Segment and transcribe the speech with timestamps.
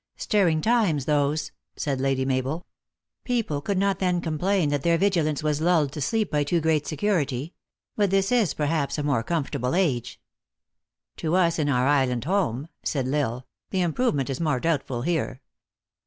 [0.25, 2.61] "Stirring times, those," said Lady Mabel.
[2.61, 2.65] k<
[3.23, 6.87] People could not then complain that their vigilance was lulled to sleep by too great
[6.87, 7.53] security;
[7.95, 10.25] but this is, per haps, a more comfortable age." u
[11.17, 15.03] To us in our island home," said L Isle." The im provement is more doubtful
[15.03, 15.39] here.